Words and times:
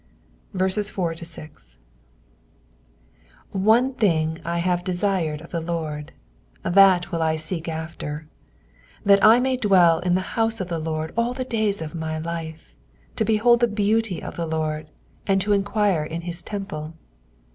4 0.57 0.71
One 3.51 3.93
thing 3.93 4.35
have 4.43 4.79
I 4.79 4.81
desired 4.81 5.41
of 5.41 5.51
the 5.51 5.59
Lord, 5.61 6.11
that 6.63 7.03
wiil 7.11 7.21
I 7.21 7.35
seek 7.35 7.69
after; 7.69 8.25
that 9.05 9.23
I 9.23 9.39
may 9.39 9.57
dwell 9.57 9.99
in 9.99 10.15
the 10.15 10.21
house 10.33 10.59
of 10.59 10.69
the 10.69 10.79
Lord 10.79 11.13
all 11.15 11.35
the 11.35 11.45
days 11.45 11.83
of 11.83 11.93
my 11.93 12.17
life, 12.17 12.73
to 13.15 13.23
behold 13.23 13.59
the 13.59 13.67
beauty 13.67 14.23
of 14.23 14.35
the 14.37 14.47
Lord, 14.47 14.89
and 15.27 15.39
to 15.41 15.53
enquire 15.53 16.03
in 16.03 16.21
his 16.21 16.41
temple. 16.41 16.95